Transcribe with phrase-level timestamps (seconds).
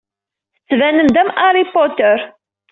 [0.67, 2.17] Tettbanem-d am Harry Potter.